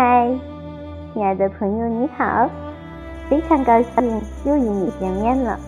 [0.00, 0.30] 嗨，
[1.12, 2.48] 亲爱的朋友，你好！
[3.28, 5.58] 非常高兴又与你见面了。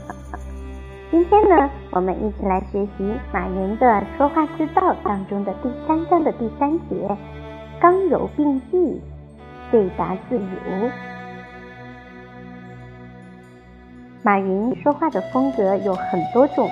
[1.11, 7.19] 今天呢，我们一起来学习马云的说话之道当中的第三章的第三节
[7.83, 9.03] “刚柔并济，
[9.73, 10.89] 对答自如”。
[14.23, 16.71] 马云说话的风格有很多种，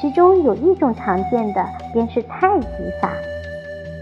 [0.00, 2.68] 其中有一种常见的便是太极
[3.02, 3.10] 法。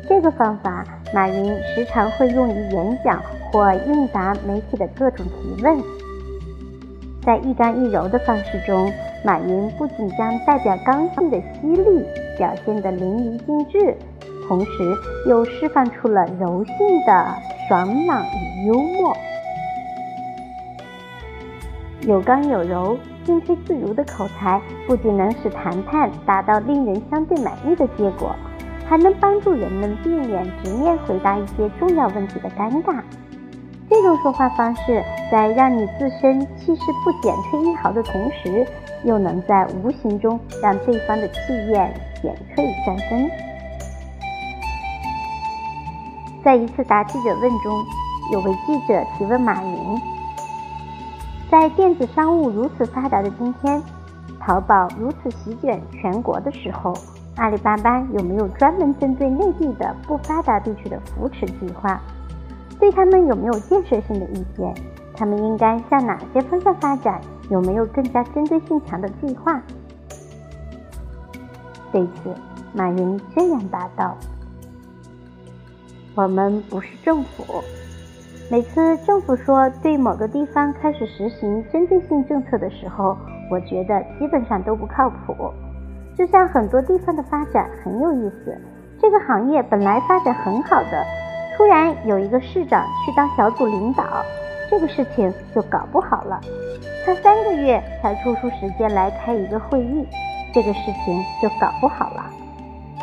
[0.07, 5.83] 这个方法，马云时常会用于演讲或应答媒体的各种提问。
[7.23, 8.93] 在一刚一柔的方式中，
[9.25, 12.05] 马云不仅将代表刚性的犀利
[12.37, 13.97] 表现得淋漓尽致，
[14.47, 14.71] 同时
[15.27, 17.35] 又释放出了柔性的
[17.69, 19.17] 爽朗与幽默。
[22.03, 28.37] 有刚有柔、进退自如的口才，不仅能使谈判达到令人相对满意的结果。
[28.87, 33.03] 还能帮助人们避免直面回答一些重要问题的尴尬。
[33.89, 38.67] 这种说话方式，在让你自身气势不减退一毫的同时，
[39.05, 41.39] 又能在无形中让对方的气
[41.71, 43.31] 焰减退三分。
[46.43, 47.85] 在一次答记者问中，
[48.33, 50.01] 有位记者提问马云：
[51.51, 53.83] 在电子商务如此发达的今天，
[54.41, 56.95] 淘宝如此席卷全国的时候。
[57.37, 62.01] 阿里巴巴有没有专门针对内地的不发达地区的扶持计划？
[62.79, 64.73] 对他们有没有建设性的意见？
[65.17, 67.21] 他们应该向哪些方向发展？
[67.51, 69.61] 有没有更加针对性强的计划？
[71.93, 72.35] 对此，
[72.73, 74.17] 马云这样答道
[76.15, 77.63] ：“我们不是政府，
[78.51, 83.17] 每次政府说对某个地方开始实行针对性政策的时候，
[83.51, 85.35] 我觉得基本上都不靠谱。”
[86.17, 88.57] 就像很多地方的发展很有意思，
[89.01, 91.05] 这个行业本来发展很好的，
[91.57, 94.05] 突然有一个市长去当小组领导，
[94.71, 96.41] 这个事情就搞不好了。
[97.05, 100.07] 他三个月才抽出时间来开一个会议，
[100.53, 102.25] 这个事情就搞不好了。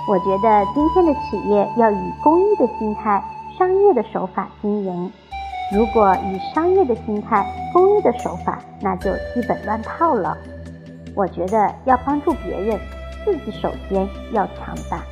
[0.10, 3.24] 我觉得今天的企业要以公益的心态、
[3.58, 5.12] 商业的手法经营。
[5.74, 10.36] 如果以商业的心态、公益的手法，那就基本乱套了。
[11.14, 12.80] 我觉得要帮助别人。
[13.24, 15.04] 自己首先要强大。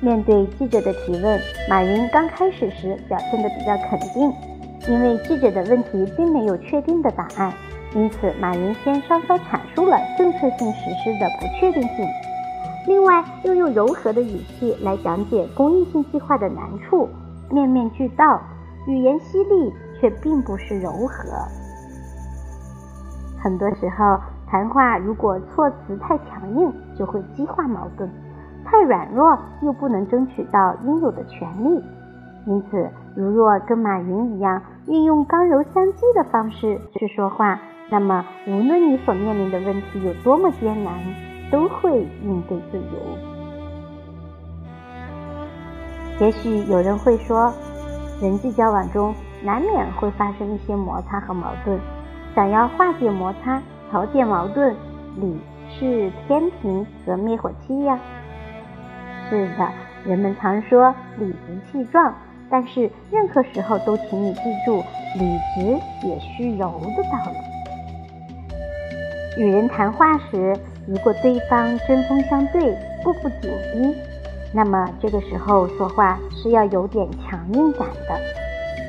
[0.00, 4.32] 面对记者的提问，马云刚开始时表现得比较肯定，
[4.88, 7.52] 因为记者的问题并没有确定的答案，
[7.94, 12.06] 因此马云先稍稍阐述了政策性实施的不确定性。
[12.86, 17.08] 另外，又用柔和的语气来讲解公益性计划的难处，
[17.50, 18.40] 面面俱到，
[18.86, 21.24] 语言犀利却并不是柔和。
[23.42, 24.37] 很多时候。
[24.50, 28.08] 谈话如果措辞太强硬，就会激化矛盾；
[28.64, 31.84] 太软弱，又不能争取到应有的权利。
[32.46, 37.60] 因此，如若跟马云一样，运用刚柔相济的方式去说话，
[37.90, 40.94] 那么无论你所面临的问题有多么艰难，
[41.50, 42.84] 都会应对自如。
[46.20, 47.52] 也许有人会说，
[48.22, 51.78] 人际交往中难免会发生一些摩擦和矛盾，
[52.34, 53.60] 想要化解摩擦。
[53.90, 54.74] 调解矛盾，
[55.16, 55.38] 理
[55.78, 57.98] 是天平和灭火器呀。
[59.28, 59.68] 是的，
[60.04, 62.14] 人们常说理直气壮，
[62.50, 64.82] 但是任何时候都请你记住，
[65.18, 65.60] 理直
[66.06, 67.38] 也需柔的道理。
[69.42, 70.56] 与人谈话时，
[70.86, 73.96] 如果对方针锋相对，步步紧逼，
[74.52, 78.18] 那么这个时候说话是要有点强硬感的。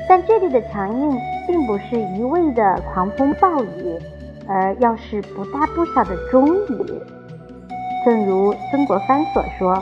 [0.08, 3.98] 但这里的强硬，并不是一味的狂风暴雨。
[4.52, 7.00] 而要是不大不小的中语，
[8.04, 9.80] 正如曾国藩所说：“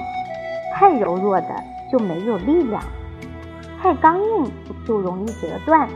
[0.76, 1.48] 太柔弱的
[1.90, 2.82] 就没有力量，
[3.80, 4.52] 太刚硬
[4.86, 5.88] 就容易折断。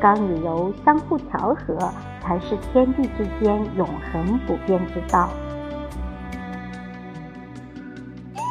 [0.00, 1.92] 刚与柔相互调和，
[2.22, 5.28] 才是天地之间永恒不变之道。”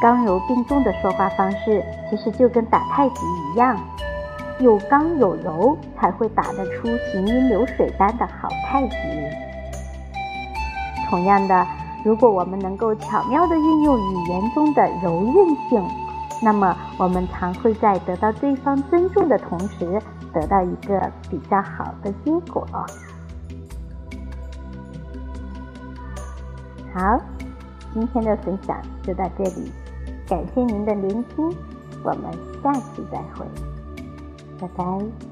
[0.03, 3.75] 刚柔并重的说话方式，其实就跟打太极一样。
[4.61, 8.95] 有刚有柔，才会打得出行云流水般的好太极。
[11.09, 11.67] 同样的，
[12.05, 15.83] 如果我们能够巧妙地运用语言中的柔韧性，
[16.41, 20.01] 那么我们常会在得到对方尊重的同时，
[20.33, 22.65] 得到一个比较好的结果。
[26.93, 27.19] 好，
[27.93, 29.71] 今天的分享就到这里，
[30.27, 31.49] 感谢您的聆听，
[32.03, 32.31] 我们
[32.63, 33.45] 下期再会。
[34.61, 35.30] 拜拜。